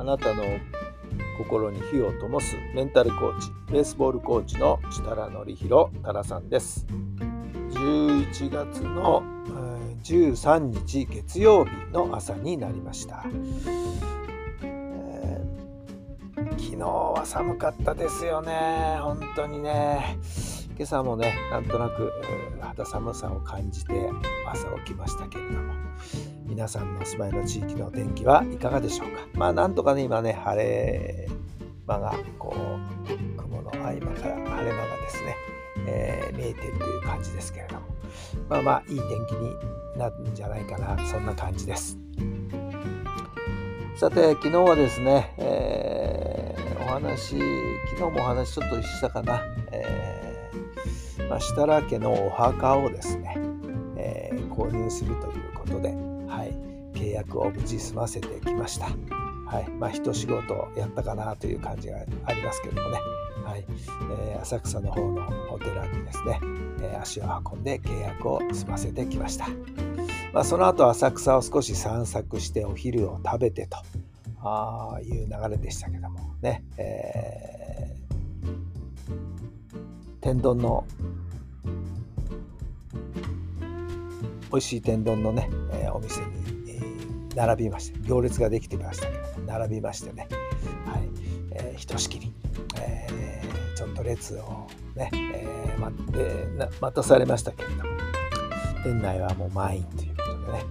[0.00, 0.42] あなたの
[1.36, 6.86] 心に火を灯すメンタルコーチベースボールコーチの設楽則弘太良さんです。
[7.68, 13.26] 11月のえ13日月曜日の朝になりました、
[14.62, 18.98] えー昨日は寒かったですよね。
[19.02, 20.16] 本当にね。
[20.76, 24.08] 今朝もねなんとなくえー肌寒さを感じて
[24.46, 25.74] 朝起きましたけれども。
[26.50, 29.20] 皆さんのお住まいの地域のお天気はいかがでしょうか？
[29.34, 31.28] まあなんとかね今ね晴れ
[31.86, 32.52] 間がこ
[33.06, 35.36] う雲の合間から晴れ間がですね、
[35.86, 37.82] えー見えているという感じですけれども。
[38.48, 39.54] まあまあいい天気に
[39.96, 41.96] なるんじゃないかなそんな感じです。
[43.94, 47.38] さて昨日はですね、えーお話
[47.96, 53.36] 昨日もお話ちょっとしたかな、えーまあ、設楽家のお墓をですね、
[53.96, 55.94] え購入するということで、
[56.40, 56.54] はい、
[56.94, 58.86] 契約を無事済ませてきました。
[58.86, 62.98] はい、まあ一仕事やったかなという感じがありますけどもね、
[63.44, 63.64] はい。
[64.18, 66.40] えー浅草の方のお寺にですね、
[66.80, 69.48] えー足を運んで契約を済ませてきました。
[70.32, 73.76] まあ、その後浅草を少し散策してお昼を食べてと
[74.42, 77.80] あいう流れでしたけどもね、えー
[80.22, 80.86] 天丼の
[84.50, 86.26] 美味しい天丼のね、えお店に、
[86.68, 86.80] え
[87.36, 90.28] 並びまして行列ができてましたけど並びましてね、
[90.86, 91.08] はい。
[91.52, 92.32] えーひとしきり、
[92.80, 97.82] えーちょっと列をね、えー待って待たされましたけれども
[98.84, 100.64] 店内はもう満員ということでね、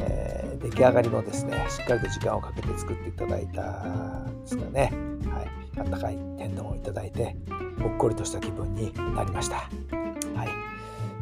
[0.00, 4.90] えー出来上がりもですねしっかりと時間をかけて作っていただいたんですかね、
[5.30, 7.36] はい、あったかい天丼をいただいて
[7.80, 9.56] ほっこりとした気分になりました。
[9.56, 10.48] はい。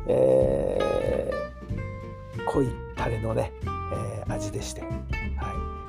[0.06, 1.43] えー
[2.54, 4.86] 濃いタレのね、えー味でして、は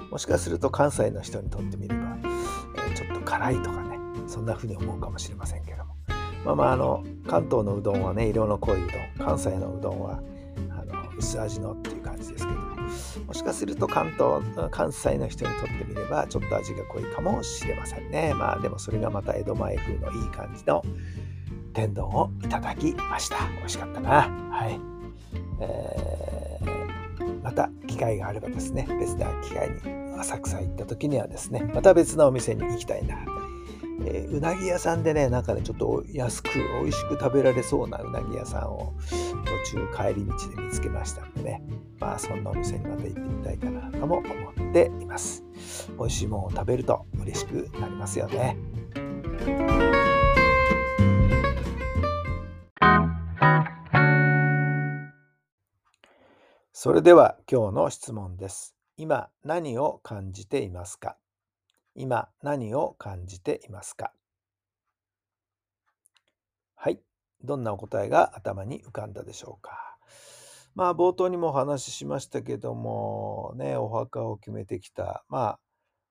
[0.10, 5.96] い、もしかすると関西の人にとってみれば、えーちょっと辛いとかねそんな風に思うかもしれませんけども。
[6.44, 8.88] まあまああの関東のうどんはね色の濃いう
[9.18, 10.22] どん関西のうどんは
[10.70, 12.66] あの薄味のっていう感じですけど。
[13.26, 18.34] もしかすると関東関西の人にとってみればちょっと味が濃いかもしれませんね。
[18.36, 20.84] まあでもそれがまた江戸前風のいい感じの
[21.74, 23.38] 天丼をいただきました。
[23.58, 24.10] 美味しかったな。
[24.52, 24.80] はい、
[25.62, 26.35] えー
[27.56, 33.18] た機会があればですね別な機会に浅草行った時にはですねまた別なお店に行きたいな、
[34.06, 36.50] えーうなぎ屋さんでねなんかねちょっと安く
[36.82, 38.94] 美味しく食べられそうなうなぎ屋さんを
[39.66, 41.62] 途中帰り道で見つけましたのでね。
[42.00, 45.44] まあそんなお店にまた行ってみたいかなとも思っています。
[45.98, 48.58] 美味しいものを食べると嬉しくなりますよね。
[56.86, 58.76] それでは今日の質問です。
[58.96, 61.18] 今何を感じていますか？
[61.96, 64.12] 今何を感じていますか？
[66.76, 67.00] はい。
[67.44, 69.98] どんなお答えが頭に浮かんだでしょうか？
[70.76, 75.58] まあ冒頭にもお話ししましたけどもね、お墓を決めてきた、ま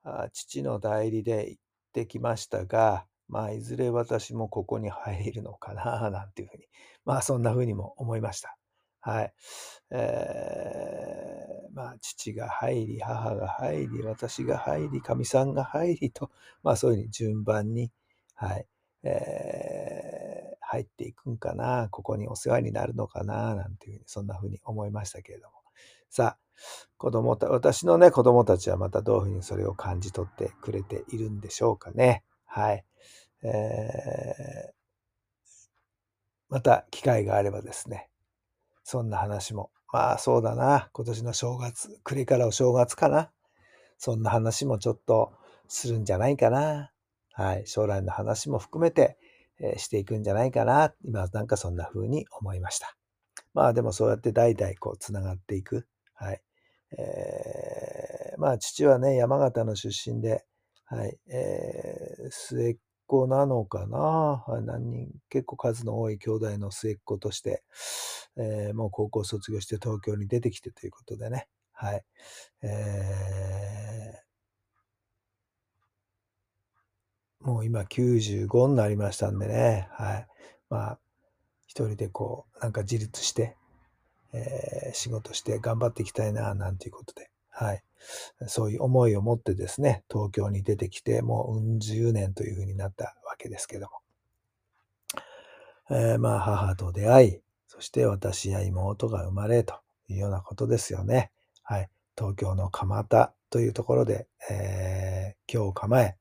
[0.02, 1.62] あ、父の代理で行っ
[1.92, 6.64] てきましたが、まあいずれ私もここに入るのかななんていうふうに、
[7.04, 8.56] まあそんなふうにも思いました。
[9.04, 9.32] はい。
[9.91, 16.31] えーまあ、父が入り、母が入り、私が入り、かみさんが入りと、
[16.62, 17.91] まあ、そういうふうに順番に、
[18.34, 18.66] はい、
[19.03, 25.54] えー入っていくんかな、ここにお世話になるのかな、なんていうふうに、そんなふうに思いましたけれども。
[26.10, 26.38] さあ、
[26.97, 32.24] 子供た、私のね、子供たちはまたどういうふうにそれを感じ取ってくれているんでしょうかね。
[32.47, 32.84] はい。
[33.42, 34.74] えー
[36.48, 38.09] また機会があればですね、
[38.84, 39.71] そんな話も。
[39.92, 40.91] まあそうだな。
[40.92, 43.31] 今年の正月、暮れからお正月かな。
[43.98, 45.33] そんな話もちょっと
[45.69, 46.91] するんじゃないかな。
[47.33, 47.66] はい。
[47.66, 49.16] 将来の話も含めて、
[49.60, 50.92] えーしていくんじゃないかな。
[51.04, 52.97] 今なんかそんな風に思いました。
[53.54, 55.87] まあでもそうやって代々こうつながっていく。
[56.15, 56.42] はい。
[56.98, 60.45] えーまあ父はね、山形の出身で、
[60.87, 61.16] はい。
[61.28, 62.77] えー末っ
[63.07, 64.45] 子なのかな。
[64.63, 67.63] 何人、結構数の多い兄弟の末っ子として、
[68.36, 71.48] えーもう高校卒業して東京に出てきてということでね。
[71.72, 72.04] はい。
[72.63, 74.25] えー
[77.45, 80.27] もう今95になりましたんでね、はい。
[80.71, 80.98] まあ、
[81.66, 83.54] 一人でこう、なんか自立して、
[84.33, 87.83] えー、仕事して頑張っていきたいな、なんていうことで、はい。
[88.48, 93.92] そういう思いを持ってですね、東京に出てきて、もううん十年というふうになったわけですけども。
[95.91, 97.41] えー、まあ、母と出会い、
[97.74, 99.74] そして私や妹が生まれと
[100.09, 101.32] いうようなことですよね。
[101.62, 101.88] はい。
[102.16, 106.16] 東京の蒲田というところで、えー、今日構え、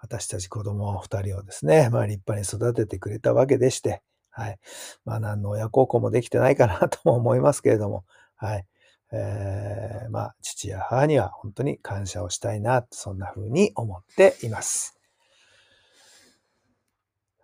[0.00, 4.58] 私たち子供二人をですね、まあ立派に育ててくれたわけでして、はい。
[5.06, 8.04] まあ何の親孝行もできてないかなとも思いますけれども、
[8.36, 8.66] はい。
[9.12, 14.98] えー、まあ父や母には本当に感謝をしたいな、そんな風に思っています。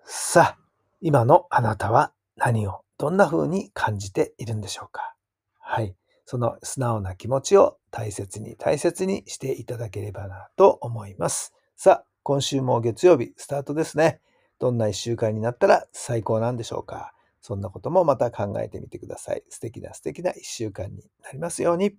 [0.04, 0.58] さあ、
[1.00, 5.14] 今のあなたは何をどんな風に感じているんでしょうか？
[5.60, 5.94] はい。
[6.26, 11.54] その素直な気持ちを大切に大切にしていただければなと思います。
[11.76, 14.20] さあ、今週も月曜日スタートですね。
[14.58, 17.12] どんな一週間になったら最高なんでしょうか？
[17.40, 19.44] そんなこともまた考えてみてください。
[19.48, 21.94] 素敵な素敵な一週間になりますように。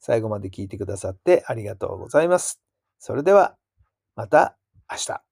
[0.00, 2.60] 最後まで聞いてくださってありがとうございます。
[2.98, 3.56] それでは、
[4.16, 4.56] また
[4.90, 5.31] 明日。